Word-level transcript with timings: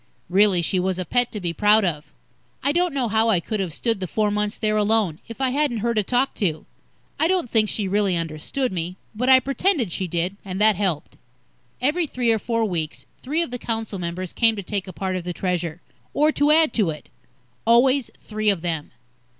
Really, 0.29 0.63
she 0.63 0.79
was 0.79 0.97
a 0.97 1.05
pet 1.05 1.31
to 1.31 1.39
be 1.39 1.53
proud 1.53 1.85
of. 1.85 2.11
I 2.63 2.71
don't 2.71 2.91
know 2.91 3.07
how 3.07 3.29
I 3.29 3.39
could 3.39 3.59
have 3.59 3.71
stood 3.71 3.99
the 3.99 4.07
four 4.07 4.31
months 4.31 4.57
there 4.57 4.75
alone, 4.75 5.19
if 5.27 5.39
I 5.39 5.51
hadn't 5.51 5.77
her 5.85 5.93
to 5.93 6.01
talk 6.01 6.33
to. 6.41 6.65
I 7.19 7.27
don't 7.27 7.51
think 7.51 7.69
she 7.69 7.87
really 7.87 8.17
understood 8.17 8.71
me, 8.71 8.95
but 9.13 9.29
I 9.29 9.39
pretended 9.39 9.91
she 9.91 10.07
did, 10.07 10.37
and 10.43 10.59
that 10.59 10.75
helped. 10.75 11.17
Every 11.79 12.07
three 12.07 12.31
or 12.31 12.39
four 12.39 12.65
weeks, 12.65 13.05
three 13.21 13.43
of 13.43 13.51
the 13.51 13.59
council 13.59 13.99
members 13.99 14.33
came 14.33 14.55
to 14.55 14.63
take 14.63 14.87
a 14.87 14.91
part 14.93 15.15
of 15.15 15.23
the 15.23 15.33
Treasure, 15.33 15.81
or 16.15 16.31
to 16.31 16.49
add 16.49 16.73
to 16.73 16.89
it. 16.89 17.07
Always 17.67 18.09
three 18.19 18.49
of 18.49 18.63
them. 18.63 18.89